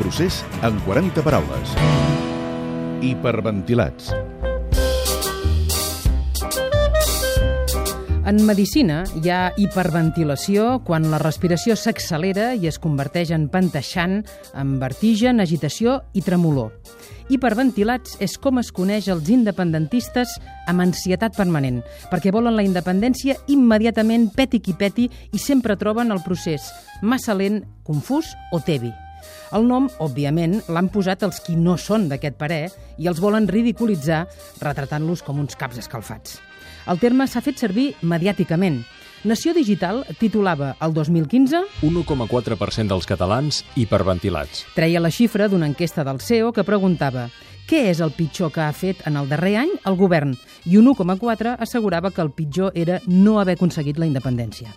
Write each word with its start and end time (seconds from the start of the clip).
procés 0.00 0.40
en 0.64 0.80
40 0.86 1.22
paraules. 1.22 1.76
Hiperventilats. 3.04 4.14
En 8.30 8.44
medicina 8.46 9.00
hi 9.18 9.30
ha 9.32 9.50
hiperventilació 9.58 10.78
quan 10.86 11.08
la 11.10 11.18
respiració 11.18 11.74
s'accelera 11.76 12.52
i 12.54 12.68
es 12.70 12.78
converteix 12.78 13.32
en 13.34 13.48
panteixant, 13.52 14.20
amb 14.54 14.78
vertigen, 14.80 15.40
agitació 15.42 15.98
i 16.14 16.22
tremolor. 16.24 16.70
Hiperventilats 17.30 18.16
és 18.22 18.36
com 18.42 18.60
es 18.62 18.70
coneix 18.76 19.08
els 19.10 19.28
independentistes 19.34 20.36
amb 20.70 20.86
ansietat 20.86 21.36
permanent, 21.36 21.82
perquè 22.12 22.32
volen 22.34 22.56
la 22.56 22.64
independència 22.66 23.36
immediatament 23.50 24.30
peti 24.36 24.62
qui 24.62 24.78
peti 24.78 25.10
i 25.32 25.38
sempre 25.38 25.78
troben 25.80 26.14
el 26.14 26.24
procés 26.26 26.70
massa 27.02 27.34
lent, 27.34 27.64
confús 27.84 28.34
o 28.52 28.60
tebi. 28.60 28.92
El 29.56 29.66
nom, 29.68 29.88
òbviament, 29.98 30.60
l'han 30.68 30.88
posat 30.92 31.24
els 31.26 31.40
qui 31.44 31.56
no 31.56 31.76
són 31.80 32.08
d'aquest 32.10 32.38
parer 32.40 32.62
i 32.98 33.08
els 33.10 33.20
volen 33.20 33.48
ridiculitzar 33.48 34.26
retratant-los 34.60 35.24
com 35.26 35.40
uns 35.42 35.58
caps 35.58 35.78
escalfats. 35.82 36.40
El 36.90 36.98
terme 36.98 37.26
s'ha 37.28 37.42
fet 37.44 37.60
servir 37.60 37.92
mediàticament. 38.02 38.82
Nació 39.22 39.52
Digital 39.52 40.00
titulava 40.16 40.72
el 40.80 40.94
2015 40.96 41.60
1,4% 41.84 42.88
dels 42.88 43.06
catalans 43.06 43.64
hiperventilats. 43.76 44.64
treia 44.74 45.00
la 45.00 45.10
xifra 45.12 45.48
d'una 45.48 45.68
enquesta 45.68 46.04
del 46.04 46.22
CEO 46.24 46.54
que 46.56 46.64
preguntava 46.64 47.28
què 47.70 47.84
és 47.86 48.00
el 48.02 48.10
pitjor 48.10 48.50
que 48.50 48.64
ha 48.64 48.72
fet 48.74 49.04
en 49.06 49.14
el 49.14 49.28
darrer 49.30 49.52
any 49.60 49.70
el 49.86 49.94
govern 49.94 50.32
i 50.66 50.74
un 50.80 50.88
1,4 50.90 51.52
assegurava 51.62 52.10
que 52.10 52.24
el 52.24 52.32
pitjor 52.34 52.74
era 52.74 52.98
no 53.06 53.38
haver 53.38 53.54
aconseguit 53.54 54.00
la 54.02 54.08
independència. 54.10 54.74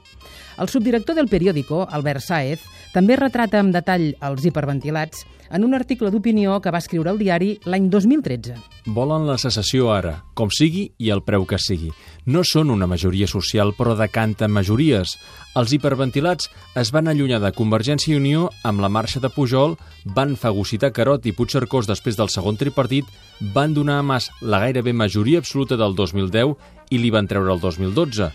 El 0.61 0.69
subdirector 0.69 1.17
del 1.17 1.31
periòdico, 1.31 1.88
Albert 1.89 2.22
Sáez, 2.22 2.61
també 2.94 3.17
retrata 3.17 3.58
amb 3.58 3.73
detall 3.73 4.11
els 4.22 4.45
hiperventilats 4.45 5.25
en 5.53 5.63
un 5.63 5.73
article 5.73 6.09
d'opinió 6.09 6.59
que 6.61 6.72
va 6.73 6.81
escriure 6.81 7.09
al 7.09 7.19
diari 7.22 7.55
l'any 7.69 7.89
2013. 7.89 8.55
Volen 8.94 9.28
la 9.28 9.38
secessió 9.38 9.91
ara, 9.94 10.16
com 10.33 10.50
sigui 10.52 10.88
i 10.97 11.11
el 11.13 11.22
preu 11.23 11.45
que 11.50 11.59
sigui. 11.61 11.91
No 12.25 12.41
són 12.47 12.72
una 12.73 12.88
majoria 12.89 13.28
social, 13.30 13.73
però 13.78 13.94
decanten 13.97 14.52
majories. 14.52 15.13
Els 15.55 15.73
hiperventilats 15.78 16.50
es 16.80 16.91
van 16.91 17.07
allunyar 17.07 17.39
de 17.44 17.53
Convergència 17.53 18.13
i 18.13 18.17
Unió 18.17 18.50
amb 18.63 18.81
la 18.81 18.89
marxa 18.89 19.22
de 19.22 19.30
Pujol, 19.30 19.78
van 20.05 20.35
fagocitar 20.35 20.91
Carot 20.91 21.25
i 21.30 21.35
Puigcercós 21.38 21.88
després 21.88 22.17
del 22.17 22.33
segon 22.33 22.57
tripartit, 22.57 22.83
van 23.53 23.73
donar 23.73 24.00
a 24.00 24.03
Mas 24.03 24.30
la 24.42 24.59
gairebé 24.59 24.94
majoria 24.94 25.39
absoluta 25.39 25.78
del 25.78 25.95
2010 25.95 26.56
i 26.92 26.98
li 26.98 27.12
van 27.12 27.28
treure 27.28 27.52
el 27.53 27.59
2012 27.59 28.31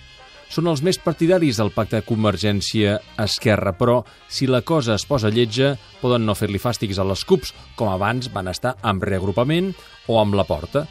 són 0.49 0.69
els 0.71 0.81
més 0.85 0.97
partidaris 0.97 1.59
del 1.61 1.71
pacte 1.75 1.99
de 1.99 2.07
Convergència-Esquerra, 2.09 3.75
però 3.77 4.01
si 4.33 4.49
la 4.49 4.63
cosa 4.63 4.95
es 4.97 5.05
posa 5.05 5.29
lletja, 5.29 5.75
poden 6.01 6.25
no 6.25 6.37
fer-li 6.39 6.61
fàstics 6.61 6.99
a 6.99 7.05
les 7.05 7.25
CUPs, 7.29 7.53
com 7.77 7.91
abans 7.93 8.31
van 8.33 8.49
estar 8.49 8.77
amb 8.83 9.05
reagrupament 9.05 9.75
o 10.09 10.19
amb 10.21 10.39
la 10.39 10.47
porta. 10.49 10.87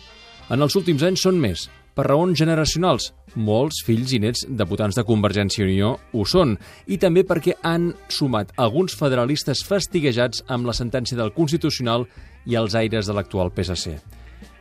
En 0.54 0.62
els 0.62 0.78
últims 0.78 1.04
anys 1.04 1.26
són 1.26 1.42
més, 1.42 1.68
per 1.98 2.06
raons 2.06 2.38
generacionals. 2.38 3.10
Molts 3.34 3.82
fills 3.86 4.14
i 4.14 4.22
nets 4.22 4.46
de 4.48 4.68
votants 4.70 4.98
de 4.98 5.06
Convergència 5.08 5.64
i 5.64 5.68
Unió 5.72 5.96
ho 6.14 6.26
són, 6.30 6.54
i 6.86 7.00
també 7.02 7.26
perquè 7.26 7.58
han 7.66 7.90
sumat 8.14 8.54
alguns 8.56 8.94
federalistes 8.98 9.66
fastiguejats 9.66 10.46
amb 10.48 10.70
la 10.70 10.78
sentència 10.78 11.18
del 11.18 11.34
Constitucional 11.34 12.06
i 12.46 12.56
els 12.56 12.78
aires 12.78 13.10
de 13.10 13.18
l'actual 13.18 13.52
PSC 13.52 13.98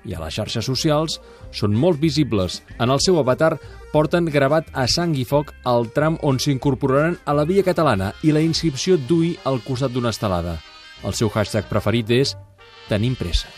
i 0.07 0.15
a 0.15 0.21
les 0.23 0.37
xarxes 0.39 0.67
socials 0.67 1.19
són 1.55 1.75
molt 1.75 1.99
visibles. 1.99 2.61
En 2.79 2.93
el 2.95 3.03
seu 3.03 3.19
avatar 3.19 3.57
porten 3.93 4.31
gravat 4.31 4.71
a 4.73 4.87
sang 4.91 5.17
i 5.19 5.27
foc 5.27 5.53
el 5.67 5.91
tram 5.97 6.19
on 6.23 6.39
s'incorporaran 6.43 7.19
a 7.27 7.35
la 7.37 7.47
via 7.49 7.67
catalana 7.67 8.13
i 8.23 8.33
la 8.35 8.45
inscripció 8.45 8.97
d'UI 8.97 9.37
al 9.45 9.63
costat 9.67 9.93
d'una 9.93 10.15
estelada. 10.15 10.61
El 11.05 11.15
seu 11.19 11.31
hashtag 11.35 11.69
preferit 11.71 12.11
és 12.11 12.37
Tenim 12.87 13.17
pressa. 13.19 13.51